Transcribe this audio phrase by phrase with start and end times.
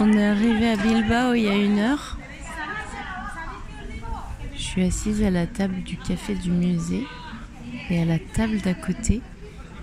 [0.00, 2.18] On est arrivé à Bilbao il y a une heure.
[4.54, 7.06] Je suis assise à la table du café du musée
[7.90, 9.22] et à la table d'à côté,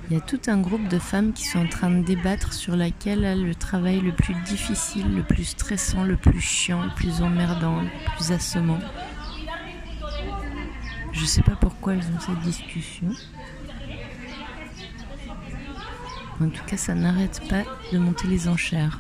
[0.10, 2.76] il y a tout un groupe de femmes qui sont en train de débattre sur
[2.76, 7.22] laquelle a le travail le plus difficile, le plus stressant, le plus chiant, le plus
[7.22, 8.80] emmerdant, le plus assommant.
[11.14, 13.08] Je sais pas pourquoi elles ont cette discussion.
[16.42, 19.00] En tout cas, ça n'arrête pas de monter les enchères.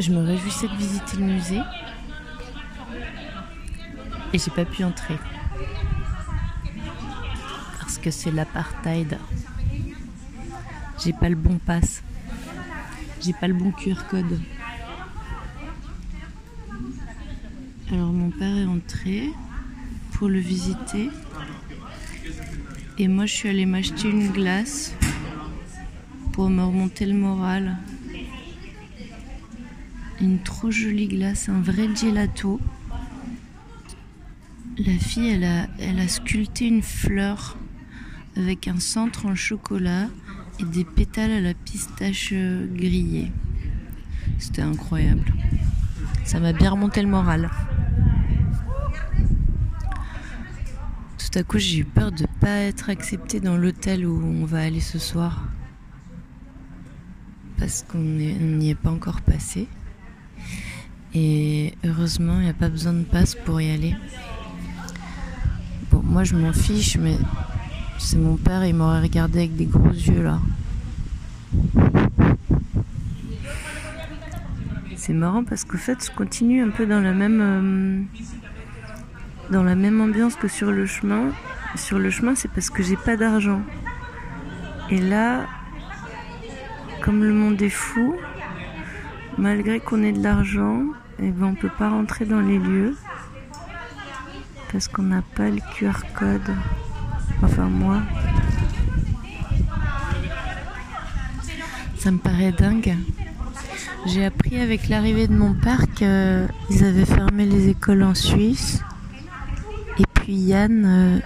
[0.00, 1.60] Je me réjouissais de visiter le musée
[4.32, 5.18] et j'ai pas pu entrer
[7.78, 9.18] parce que c'est l'apartheid.
[11.04, 12.02] J'ai pas le bon pass.
[13.20, 14.40] J'ai pas le bon QR code.
[17.92, 19.28] Alors mon père est entré
[20.12, 21.10] pour le visiter.
[22.96, 24.94] Et moi je suis allée m'acheter une glace
[26.32, 27.76] pour me remonter le moral.
[30.20, 32.60] Une trop jolie glace, un vrai gelato.
[34.76, 37.56] La fille, elle a, elle a sculpté une fleur
[38.36, 40.08] avec un centre en chocolat
[40.58, 43.32] et des pétales à la pistache grillée.
[44.38, 45.32] C'était incroyable.
[46.24, 47.50] Ça m'a bien remonté le moral.
[51.18, 54.44] Tout à coup, j'ai eu peur de ne pas être acceptée dans l'hôtel où on
[54.44, 55.44] va aller ce soir.
[57.58, 59.66] Parce qu'on n'y est pas encore passé.
[61.14, 63.96] Et heureusement, il n'y a pas besoin de passe pour y aller.
[65.90, 67.16] Bon, moi je m'en fiche, mais
[67.98, 70.38] c'est mon père, il m'aurait regardé avec des gros yeux là.
[74.96, 78.02] C'est marrant parce qu'au fait, je continue un peu dans la même euh,
[79.50, 81.32] dans la même ambiance que sur le chemin.
[81.74, 83.62] Sur le chemin, c'est parce que j'ai pas d'argent.
[84.90, 85.46] Et là,
[87.02, 88.14] comme le monde est fou,
[89.38, 90.84] malgré qu'on ait de l'argent,
[91.22, 92.96] eh ben on peut pas rentrer dans les lieux
[94.72, 96.54] parce qu'on n'a pas le QR code.
[97.42, 98.00] Enfin moi.
[101.98, 102.96] Ça me paraît dingue.
[104.06, 108.82] J'ai appris avec l'arrivée de mon père qu'ils avaient fermé les écoles en Suisse.
[109.98, 111.18] Et puis Yann, euh,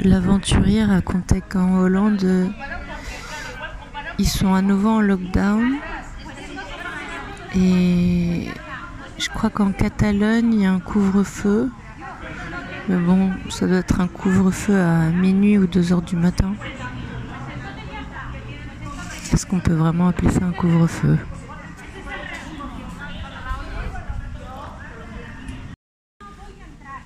[0.00, 2.52] l'aventurier, racontait qu'en Hollande,
[4.18, 5.76] ils sont à nouveau en lockdown.
[7.56, 8.48] Et
[9.18, 11.70] je crois qu'en Catalogne, il y a un couvre-feu.
[12.88, 16.54] Mais bon, ça doit être un couvre-feu à minuit ou 2 heures du matin.
[19.32, 21.18] Est-ce qu'on peut vraiment appeler ça un couvre-feu?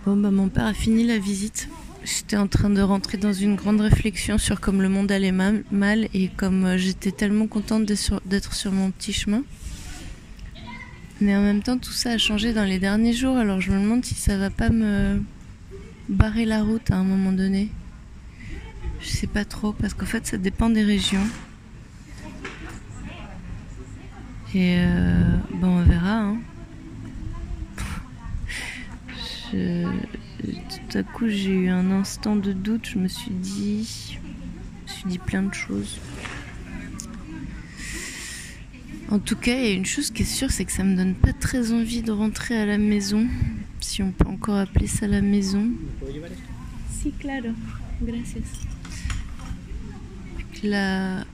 [0.04, 1.68] Bon, bah, mon père a fini la visite.
[2.04, 6.08] J'étais en train de rentrer dans une grande réflexion sur comme le monde allait mal
[6.14, 9.42] et comme euh, j'étais tellement contente d'être sur mon petit chemin.
[11.22, 13.80] Mais en même temps, tout ça a changé dans les derniers jours, alors je me
[13.80, 15.22] demande si ça va pas me
[16.08, 17.68] barrer la route à un moment donné.
[19.00, 21.24] Je sais pas trop, parce qu'en fait, ça dépend des régions.
[24.52, 26.16] Et euh, bon, on verra.
[26.22, 26.38] Hein.
[30.42, 32.88] tout à coup, j'ai eu un instant de doute.
[32.88, 34.18] Je me suis dit,
[34.86, 36.00] je me suis dit plein de choses.
[39.12, 40.96] En tout cas, il y a une chose qui est sûre, c'est que ça me
[40.96, 43.26] donne pas très envie de rentrer à la maison,
[43.78, 45.68] si on peut encore appeler ça la maison.
[46.90, 47.50] Si, claro,
[48.00, 48.40] gracias.
[50.64, 51.26] La,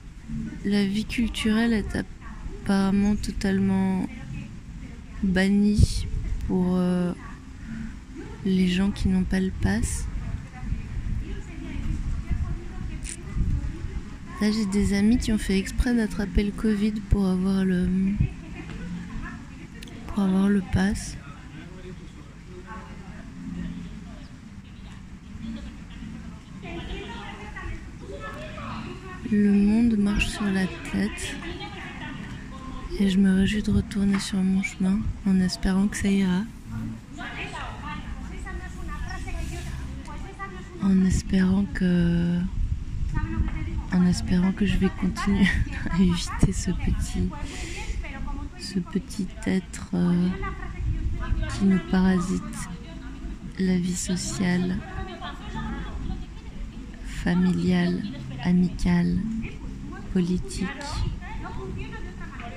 [0.65, 4.05] la vie culturelle est apparemment totalement
[5.23, 6.05] bannie
[6.47, 7.13] pour euh,
[8.43, 10.03] les gens qui n'ont pas le pass.
[14.41, 17.89] Là, j'ai des amis qui ont fait exprès d'attraper le Covid pour avoir le
[20.07, 21.17] pour avoir le pass.
[29.29, 31.35] Le monde marche sur la tête
[32.97, 36.43] et je me réjouis de retourner sur mon chemin en espérant que ça ira.
[40.81, 42.39] En espérant que
[43.93, 45.47] en espérant que je vais continuer
[45.91, 46.71] à éviter ce
[48.79, 50.29] petit être euh,
[51.49, 52.43] qui nous parasite
[53.59, 54.77] la vie sociale,
[57.05, 58.01] familiale,
[58.43, 59.17] amicale,
[60.13, 60.67] politique,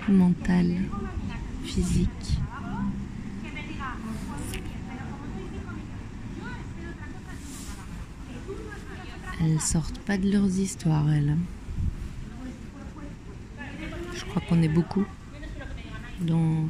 [0.08, 0.76] mentale,
[1.64, 2.41] physique.
[9.42, 11.36] Elles sortent pas de leurs histoires, elles.
[14.32, 15.04] crois qu'on est beaucoup
[16.22, 16.66] dans,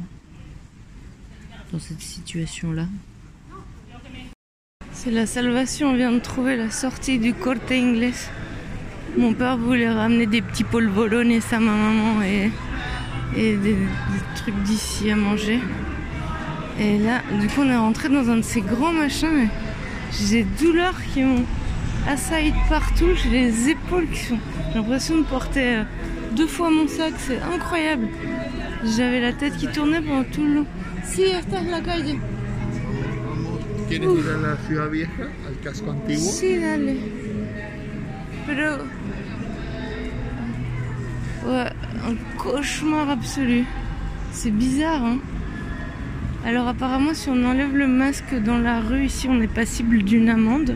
[1.71, 2.87] dans cette situation-là.
[4.91, 8.13] C'est la salvation, on vient de trouver la sortie du Corte Inglés.
[9.17, 12.51] Mon père voulait ramener des petits polvorones à ma maman et,
[13.37, 13.77] et des,
[14.35, 15.59] trucs d'ici à manger.
[16.79, 19.47] Et là, du coup, on est rentré dans un de ces grands machins.
[20.11, 21.45] J'ai des douleurs qui m'ont
[22.07, 23.13] assailli partout.
[23.15, 24.39] J'ai les épaules qui sont.
[24.69, 25.83] J'ai l'impression de porter euh,
[26.35, 27.13] deux fois mon sac.
[27.17, 28.07] C'est incroyable.
[28.95, 30.65] J'avais la tête qui tournait pendant tout le long.
[31.03, 32.15] Si, esta es la calle.
[33.89, 36.31] ¿Quieres ir a la ciudad vieja, al casco antiguo?
[36.31, 36.97] Sí, dale.
[38.47, 38.77] Pero.
[41.45, 41.69] Ouais,
[42.07, 43.65] un cauchemar absolu.
[44.31, 45.19] C'est bizarre, hein.
[46.45, 50.29] Alors, apparemment, si on enlève le masque dans la rue, ici, on est passible d'une
[50.29, 50.75] amende.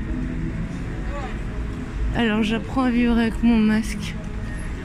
[2.18, 4.16] Alors, j'apprends à vivre avec mon masque.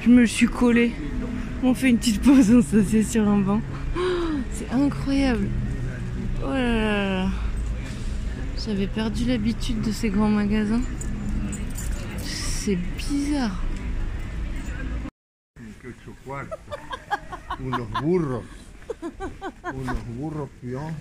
[0.03, 0.93] Je me le suis collé.
[1.63, 3.63] On fait une petite pause, on s'assied sur un banc.
[3.97, 4.01] Oh,
[4.53, 5.49] c'est incroyable.
[6.45, 7.31] Oh là là là.
[8.63, 10.83] J'avais perdu l'habitude de ces grands magasins.
[12.19, 13.63] C'est bizarre.
[17.65, 18.45] Unos burros.
[19.73, 20.95] Unos burros pion.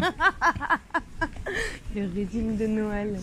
[1.94, 3.18] Le régime de Noël.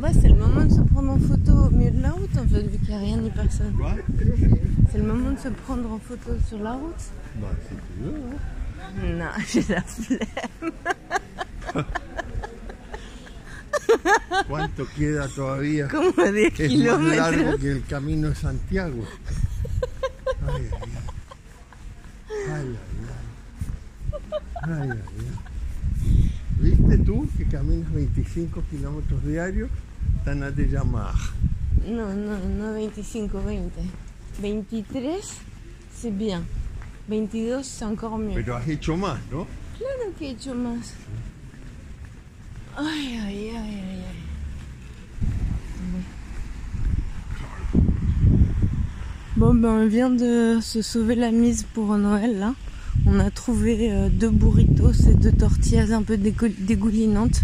[0.00, 2.46] Bah, c'est le moment de se prendre en photo au milieu de la route en
[2.46, 3.72] fait, vu qu'il n'y a rien ni personne.
[3.74, 3.94] Quoi?
[4.92, 6.92] C'est le moment de se prendre en photo sur la route.
[7.36, 8.14] Bah, si tu veux.
[8.14, 9.18] hein.
[9.18, 10.72] Non, j'ai la flemme.
[14.48, 15.88] ¿Cuánto queda todavía?
[15.88, 17.60] Como 10 Es más largo kilómetros.
[17.60, 19.04] que el camino de Santiago.
[20.46, 20.90] Ay, ay, ay.
[22.28, 22.76] Ay, ay,
[24.68, 24.90] ay.
[24.90, 26.30] Ay, ay.
[26.60, 29.70] ¿Viste tú que caminas 25 kilómetros diarios?
[30.24, 31.14] Tan a de llamar.
[31.86, 33.72] Non, non, non 25, 20.
[34.40, 35.20] 23,
[35.92, 36.42] c'est bien.
[37.08, 38.34] 22, c'est encore mieux.
[38.34, 39.46] Pero has hecho más, ¿no?
[39.76, 40.94] Claro que he hecho más.
[42.76, 44.24] Ay, ay, ay, ay, ay.
[49.36, 52.54] Bon, ben, on vient de se sauver la mise pour Noël, là.
[53.06, 57.42] On a trouvé euh, deux burritos et deux tortillas un peu dégo- dégoulinantes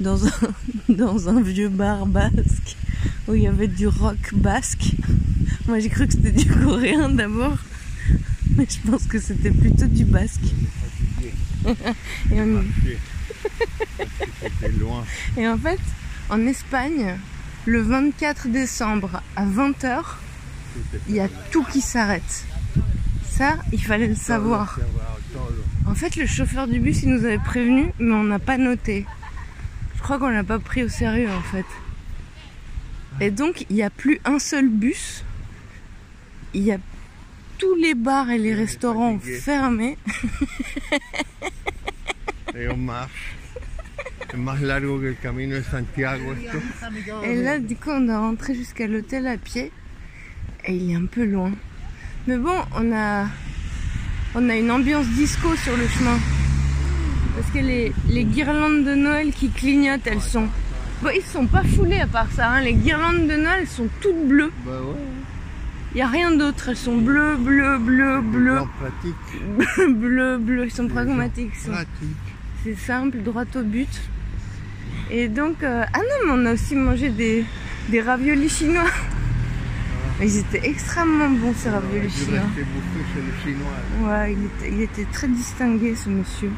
[0.00, 0.30] dans un,
[0.88, 2.76] dans un vieux bar basque
[3.28, 4.92] où il y avait du rock basque.
[5.66, 7.56] Moi, j'ai cru que c'était du coréen d'abord,
[8.56, 10.40] mais je pense que c'était plutôt du basque.
[12.32, 12.64] Et on-.
[15.36, 15.80] Et en fait,
[16.30, 17.14] en Espagne,
[17.66, 20.02] le 24 décembre à 20h,
[21.08, 22.44] il y a tout qui s'arrête.
[23.36, 24.78] Ça, il fallait le savoir.
[25.88, 29.06] En fait, le chauffeur du bus, il nous avait prévenu, mais on n'a pas noté.
[29.96, 31.66] Je crois qu'on l'a pas pris au sérieux, en fait.
[33.20, 35.24] Et donc, il n'y a plus un seul bus.
[36.52, 36.78] Il y a
[37.58, 39.98] tous les bars et les restaurants fermés.
[42.54, 43.34] Et on marche.
[44.32, 46.58] Es más largo que el camino de Santiago esto.
[47.24, 49.72] Et là, du coup, on est rentré jusqu'à l'hôtel à pied.
[50.66, 51.52] Et il est un peu loin.
[52.26, 53.26] Mais bon, on a,
[54.34, 56.18] on a une ambiance disco sur le chemin.
[57.36, 60.46] Parce que les, les guirlandes de Noël qui clignotent, elles sont.
[61.02, 62.48] Bon, ils sont pas foulés à part ça.
[62.50, 62.60] hein.
[62.62, 64.52] Les guirlandes de Noël sont toutes bleues.
[64.64, 64.96] Bah ouais.
[65.92, 66.68] Il n'y a rien d'autre.
[66.70, 69.88] Elles sont bleues, bleues, bleues, bleues, Non, pratique.
[69.98, 70.64] bleues, bleues.
[70.66, 71.52] Ils sont pragmatiques.
[72.64, 73.88] C'est simple, droit au but.
[75.10, 77.44] Et donc, euh, ah non, mais on a aussi mangé des,
[77.90, 78.84] des raviolis chinois.
[80.24, 82.40] Ils étaient extrêmement bons ces raviolis chinois.
[82.54, 84.08] chez le chinois.
[84.08, 86.50] Ouais, il était, il était très distingué ce monsieur.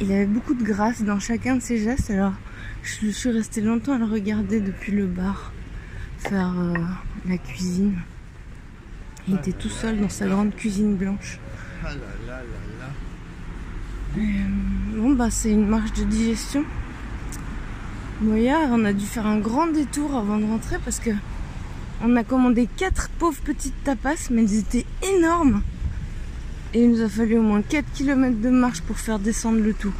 [0.00, 2.34] Il avait beaucoup de grâce dans chacun de ses gestes, alors
[2.84, 5.52] je suis restée longtemps à le regarder depuis le bar
[6.18, 6.74] faire euh,
[7.28, 7.98] la cuisine.
[9.26, 11.38] Il était tout seul dans sa grande cuisine blanche.
[11.84, 11.94] Ah là
[12.26, 12.42] là là
[12.80, 14.24] là.
[14.96, 16.64] Bon bah c'est une marche de digestion.
[18.22, 21.10] Hier on a dû faire un grand détour avant de rentrer parce que
[22.02, 25.62] on a commandé quatre pauvres petites tapas mais elles étaient énormes.
[26.74, 29.72] Et il nous a fallu au moins 4 km de marche pour faire descendre le
[29.72, 29.94] tout.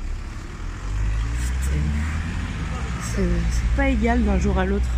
[3.14, 4.88] C'est pas égal d'un jour à l'autre.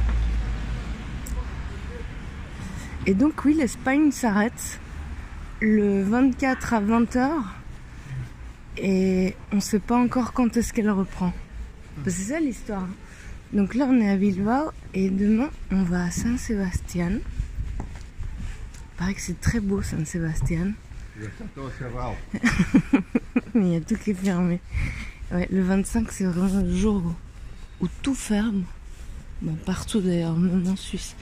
[3.07, 4.79] Et donc oui, l'Espagne s'arrête
[5.61, 7.31] le 24 à 20h
[8.77, 11.33] et on sait pas encore quand est-ce qu'elle reprend.
[12.05, 12.87] C'est ça l'histoire.
[13.53, 17.21] Donc là on est à Bilbao et demain on va à San Sebastián.
[17.79, 20.73] Il paraît que c'est très beau cerrado.
[23.55, 24.61] mais il y a tout qui est fermé.
[25.33, 27.03] Ouais, le 25 c'est vraiment le jour
[27.81, 28.65] où, où tout ferme.
[29.43, 31.17] Bon, partout d'ailleurs, même en Suisse.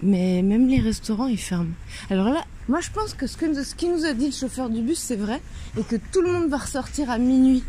[0.00, 1.72] Mais même les restaurants, ils ferment.
[2.08, 4.70] Alors là, moi je pense que ce, que ce qui nous a dit le chauffeur
[4.70, 5.40] du bus, c'est vrai.
[5.76, 7.64] Et que tout le monde va ressortir à minuit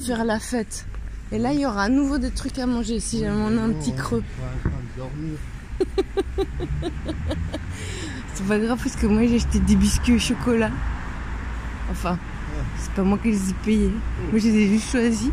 [0.00, 0.86] faire la fête.
[1.32, 3.62] Et là, il y aura à nouveau des trucs à manger si jamais on a
[3.62, 4.22] un petit creux.
[8.34, 10.70] C'est pas grave parce que moi j'ai acheté des biscuits au chocolat.
[11.90, 12.18] Enfin,
[12.78, 13.92] c'est pas moi qui les ai payés.
[14.30, 15.30] Moi je les ai juste choisis.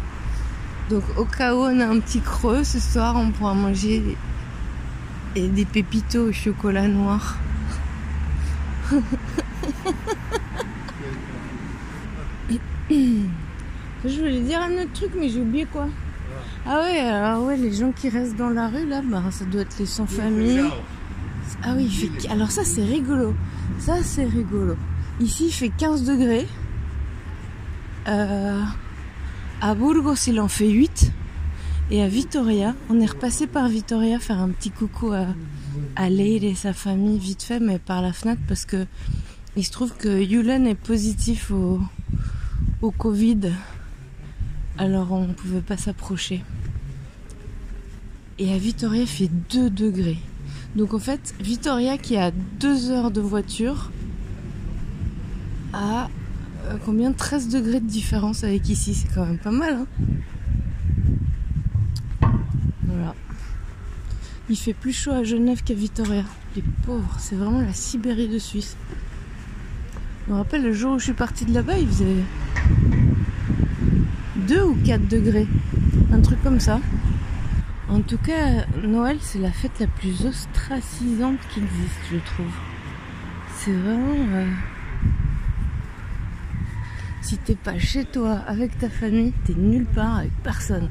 [0.90, 4.02] Donc au cas où on a un petit creux, ce soir on pourra manger
[5.36, 7.38] des, des pépitos au chocolat noir.
[14.06, 15.88] Je voulais dire un autre truc mais j'ai oublié quoi.
[16.66, 19.62] Ah ouais, alors ouais, les gens qui restent dans la rue là, bah, ça doit
[19.62, 20.62] être les sans-famille.
[21.64, 23.34] Ah oui, alors ça c'est rigolo.
[23.80, 24.76] Ça c'est rigolo.
[25.20, 26.48] Ici il fait 15 degrés.
[28.08, 28.62] Euh,
[29.62, 31.12] à Burgos il en fait 8.
[31.92, 35.28] Et à Vitoria, on est repassé par Vitoria faire un petit coucou à,
[35.96, 38.86] à et sa famille vite fait, mais par la fenêtre parce que
[39.56, 41.80] il se trouve que Yulen est positif au,
[42.82, 43.52] au Covid.
[44.78, 46.44] Alors on ne pouvait pas s'approcher.
[48.40, 50.20] Et à Vitoria il fait 2 degrés.
[50.76, 53.92] Donc en fait, Vitoria qui a 2 heures de voiture
[55.74, 56.10] a
[56.68, 57.12] euh, combien?
[57.12, 59.86] 13 degrés de différence avec ici, c'est quand même pas mal.
[62.22, 62.32] Hein
[62.86, 63.16] voilà.
[64.50, 66.24] Il fait plus chaud à Genève qu'à Vitoria.
[66.56, 68.76] Les pauvres, c'est vraiment la Sibérie de Suisse.
[70.26, 72.24] Je me rappelle le jour où je suis partie de là-bas, il faisait
[74.48, 75.48] 2 ou 4 degrés.
[76.12, 76.80] Un truc comme ça.
[77.90, 82.52] En tout cas, Noël, c'est la fête la plus ostracisante qui existe, je trouve.
[83.58, 84.16] C'est vraiment.
[84.34, 84.48] euh,
[87.22, 90.90] Si t'es pas chez toi avec ta famille, t'es nulle part avec personne.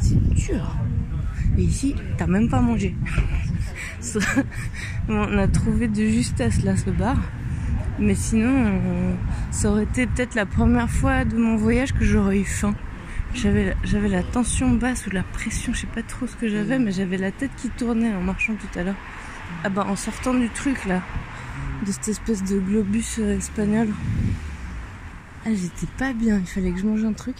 [0.00, 0.76] C'est dur.
[1.58, 2.94] Et ici, t'as même pas mangé.
[5.08, 7.16] On a trouvé de justesse là ce bar.
[8.00, 9.14] Mais sinon, euh,
[9.50, 12.74] ça aurait été peut-être la première fois de mon voyage que j'aurais eu faim.
[13.34, 16.78] J'avais, j'avais la tension basse ou la pression, je sais pas trop ce que j'avais,
[16.78, 18.96] mais j'avais la tête qui tournait en marchant tout à l'heure.
[19.62, 21.02] Ah bah en sortant du truc là,
[21.86, 23.88] de cette espèce de globus euh, espagnol.
[25.44, 27.36] Ah j'étais pas bien, il fallait que je mange un truc.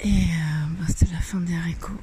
[0.00, 2.00] Et euh, bah, c'était la fin des haricots.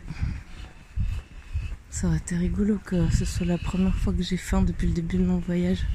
[2.03, 4.93] Ça aurait été rigolo que ce soit la première fois que j'ai faim depuis le
[4.93, 5.87] début de mon voyage.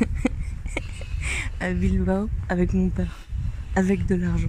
[1.60, 3.16] à Bilbao avec mon père.
[3.76, 4.48] Avec de l'argent.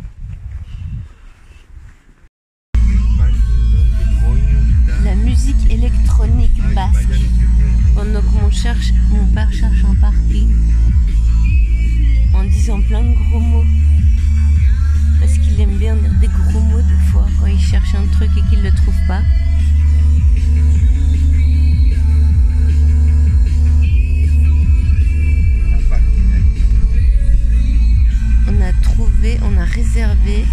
[29.93, 30.45] Réservé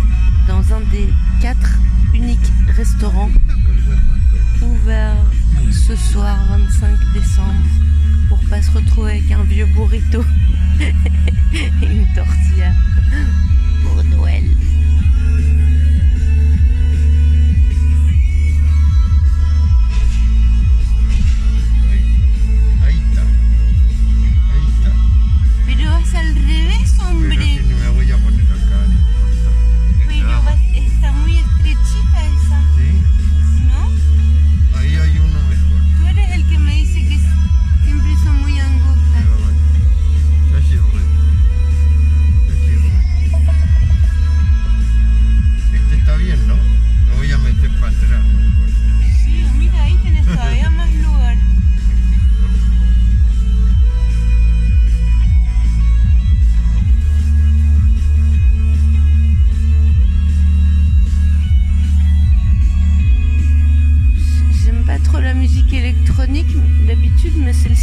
[0.49, 1.09] dans un des
[1.40, 1.78] quatre
[2.12, 3.30] uniques restaurants
[4.62, 5.25] ouverts
[5.71, 7.52] ce soir 25 décembre
[8.28, 10.25] pour pas se retrouver avec un vieux burrito
[10.80, 12.73] et une tortilla
[13.85, 14.42] pour Noël.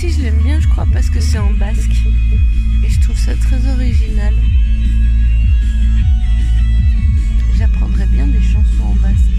[0.09, 2.03] Je l'aime bien, je crois, parce que c'est en basque.
[2.83, 4.33] Et je trouve ça très original.
[7.57, 9.34] J'apprendrais bien des chansons en basque.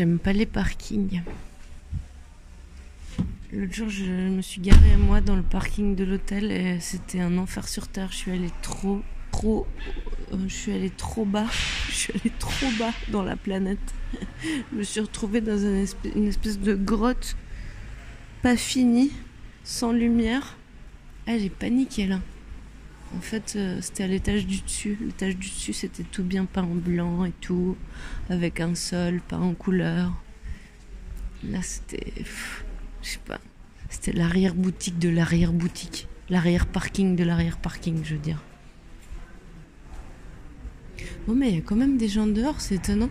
[0.00, 1.20] J'aime pas les parkings.
[3.52, 7.36] L'autre jour, je me suis garée moi dans le parking de l'hôtel et c'était un
[7.36, 8.08] enfer sur terre.
[8.10, 9.66] Je suis allée trop, trop,
[10.32, 11.44] euh, je suis allée trop bas.
[11.90, 13.94] Je suis allée trop bas dans la planète.
[14.72, 17.36] Je me suis retrouvée dans une espèce, une espèce de grotte
[18.40, 19.12] pas finie,
[19.64, 20.56] sans lumière.
[21.26, 22.20] Ah, j'ai paniqué là.
[23.16, 24.96] En fait, euh, c'était à l'étage du dessus.
[25.00, 27.76] L'étage du dessus, c'était tout bien peint en blanc et tout,
[28.28, 30.12] avec un sol peint en couleur.
[31.42, 32.12] Là, c'était.
[33.02, 33.40] Je sais pas.
[33.88, 36.06] C'était l'arrière-boutique de l'arrière-boutique.
[36.28, 38.40] L'arrière-parking de l'arrière-parking, je veux dire.
[41.26, 43.10] Bon, mais il y a quand même des gens dehors, c'est étonnant.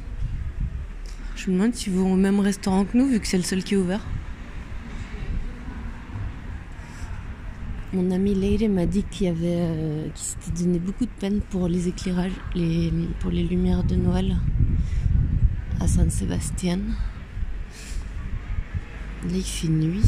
[1.36, 3.64] Je me demande s'ils vont au même restaurant que nous, vu que c'est le seul
[3.64, 4.06] qui est ouvert.
[7.92, 11.88] Mon ami Leire m'a dit qu'il avait, euh, s'était donné beaucoup de peine pour les
[11.88, 14.38] éclairages, les, pour les lumières de Noël
[15.80, 16.78] à San Sébastien.
[19.24, 20.04] Là, il fait nuit.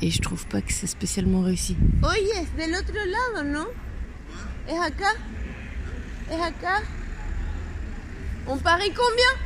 [0.00, 1.76] Et je trouve pas que c'est spécialement réussi.
[2.02, 3.66] Oye, es del otro lado, ¿no?
[4.66, 5.12] Es acá.
[6.30, 6.80] Es acá.
[8.46, 9.36] On parie combien?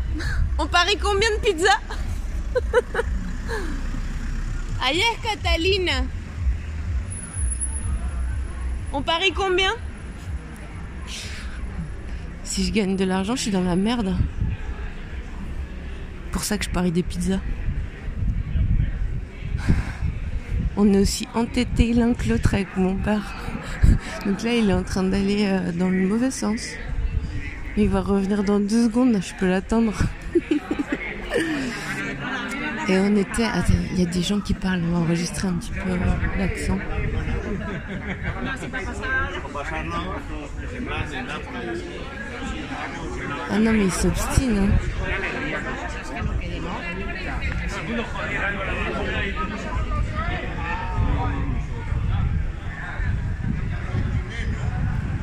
[0.58, 1.80] On parie combien de pizza
[4.92, 6.04] es Catalina.
[8.92, 9.72] On parie combien?
[12.44, 14.16] Si je gagne de l'argent, je suis dans la merde.
[16.32, 17.40] Pour ça que je parie des pizzas.
[20.76, 23.34] On est aussi entêtés l'un que l'autre avec mon père.
[24.26, 26.60] Donc là, il est en train d'aller euh, dans le mauvais sens.
[27.76, 29.94] Il va revenir dans deux secondes, je peux l'attendre.
[32.88, 33.46] Et on était.
[33.92, 35.98] Il y a des gens qui parlent, on va enregistrer un petit peu euh,
[36.38, 36.78] l'accent.
[43.50, 44.58] Ah non, mais il s'obstine.
[44.58, 44.70] hein.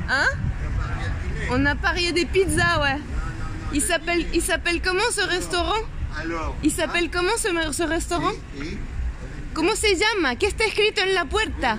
[0.10, 0.30] Hein?
[1.52, 2.98] On a parié des pizzas, ouais.
[3.74, 5.82] Il s'appelle, il s'appelle comment ce restaurant?
[6.64, 8.32] Il s'appelle comment ce, ce restaurant?
[9.54, 10.36] ¿Cómo se llama?
[10.36, 11.78] ¿Qué está escrito en la puerta?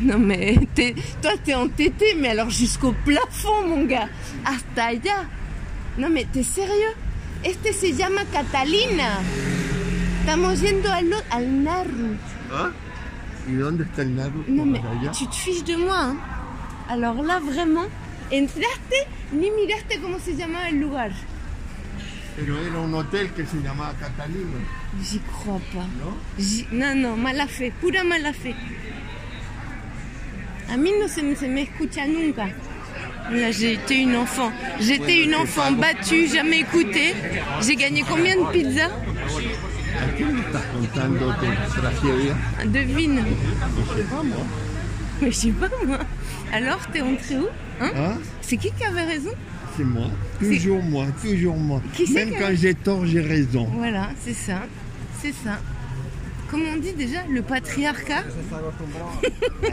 [0.08, 0.56] Non mais
[1.22, 4.08] toi t'es entêté mais alors jusqu'au plafond mon gars.
[4.44, 5.26] Hasta allá.
[5.98, 6.94] Non mais t'es sérieux?
[7.44, 9.20] Este se llama Catalina.
[10.20, 12.16] Estamos yendo al, al Narru.
[12.52, 12.70] ¿Ah?
[13.48, 14.44] ¿Y dónde está el Naru?
[14.48, 15.10] Non mais Por allá?
[15.12, 16.16] tu te fiches de moi hein.
[16.88, 17.86] Alors là vraiment,
[18.32, 18.98] entraste
[19.32, 21.10] ni miraste cómo se llamaba el lugar.
[22.36, 24.58] Pero era un hotel que se llamaba Catalina,
[25.02, 25.86] J'y crois pas.
[26.00, 26.16] ¿no?
[26.38, 28.54] J'y- Non, non, mala fe, pura mala fe.
[30.72, 32.46] A mí no se, me- se me escucha nunca.
[33.30, 34.50] Là, j'ai été une enfant.
[34.80, 37.14] J'étais une enfant battue, jamais écoutée.
[37.62, 38.90] J'ai gagné combien de pizzas?
[38.90, 42.34] ¿A quién le estás contando tu tragedia?
[42.66, 43.22] Devine.
[43.24, 44.46] Je sais pas moi.
[45.20, 45.98] Mais je sais pas moi.
[46.52, 47.48] Alors, t'es entré où
[47.80, 47.90] Hein?
[47.96, 48.18] Hein?
[48.40, 49.30] C'est qui qui avait raison?
[49.76, 50.06] C'est moi.
[50.38, 51.82] Toujours moi, toujours moi.
[51.94, 53.68] Qui Même quand j'ai tort, j'ai raison.
[53.76, 54.62] Voilà, c'est ça.
[55.22, 55.60] C'est ça.
[56.50, 58.24] Comment on dit déjà Le patriarcat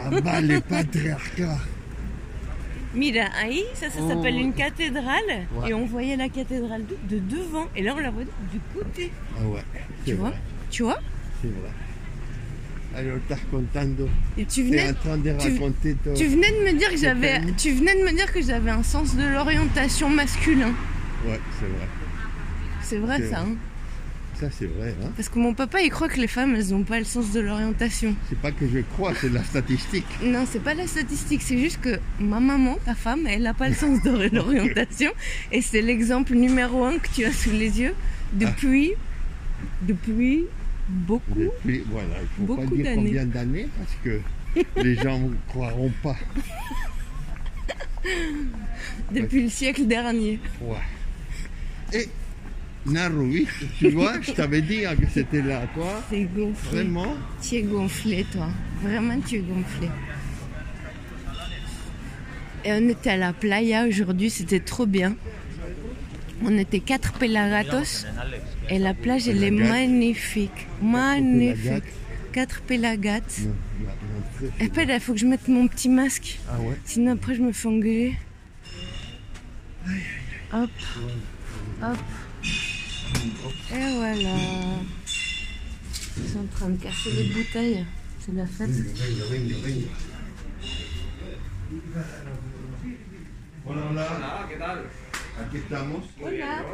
[0.00, 1.58] Ah bah, les patriarcats.
[2.94, 4.08] Mira, ahí, ça, ça Oh.
[4.08, 5.46] s'appelle une cathédrale.
[5.54, 5.70] Ouais.
[5.70, 7.66] Et on voyait la cathédrale de, de devant.
[7.76, 9.10] Et là, on la voit du côté.
[9.38, 9.60] Ah ouais,
[10.04, 10.38] Tu c'est vois vrai,
[10.70, 10.98] Tu vois
[11.42, 11.70] c'est vrai.
[12.96, 16.14] Alors, estás contando, Et tu venais, en train de tu- raconter ton...
[16.14, 18.82] tu venais de me dire que j'avais, tu venais de me dire que j'avais un
[18.82, 20.72] sens de l'orientation masculin.
[21.26, 21.88] Ouais, c'est vrai.
[22.82, 23.40] C'est vrai ça.
[23.42, 23.50] vrai.
[23.52, 23.56] hein
[24.40, 24.94] Ça, c'est vrai.
[25.02, 25.10] Hein?
[25.16, 27.40] Parce que mon papa, il croit que les femmes, elles n'ont pas le sens de
[27.40, 28.14] l'orientation.
[28.28, 30.06] C'est pas que je crois, c'est la statistique.
[30.22, 33.68] Non, c'est pas la statistique, c'est juste que ma maman, ta femme, elle n'a pas
[33.68, 35.10] le sens de l'orientation.
[35.50, 37.94] Et c'est l'exemple numéro un que tu as sous les yeux
[38.32, 38.92] depuis,
[39.82, 40.44] depuis
[40.88, 41.34] beaucoup.
[41.36, 43.04] Depuis, voilà, il faut Beaucoup pas dire d'années.
[43.06, 44.20] combien d'années parce que
[44.82, 46.16] les gens ne croiront pas.
[49.12, 50.38] Depuis le siècle dernier.
[50.60, 50.76] Ouais.
[51.92, 52.08] Et
[52.88, 53.46] Naroui,
[53.78, 56.02] tu vois, je t'avais dit hein, que c'était là, toi.
[56.10, 56.70] C'est gonflé.
[56.82, 58.48] Vraiment Tu es gonflé, toi.
[58.82, 59.88] Vraiment, tu es gonflé.
[62.64, 65.14] Et on était à la playa aujourd'hui, c'était trop bien.
[66.44, 68.06] On était quatre pelagatos
[68.70, 70.66] et la plage, elle est magnifique.
[70.82, 71.84] Magnifique.
[72.32, 73.40] Quatre pelagates.
[73.40, 76.38] L'entrée, c'est- Espera, il faut que je mette mon petit masque.
[76.48, 78.14] Ah ouais Sinon, après, je me fais engueuler.
[80.52, 80.70] Hop.
[81.82, 81.96] Hop.
[83.72, 84.36] Et voilà.
[86.16, 87.84] Ils sont en train de casser les bouteilles.
[88.20, 88.68] C'est la fête.
[88.70, 89.86] Venga, venga, venga.
[93.66, 94.06] Hola, hola.
[94.16, 94.84] Hola, ¿qué tal?
[95.40, 96.04] Aquí estamos.
[96.20, 96.64] Hola.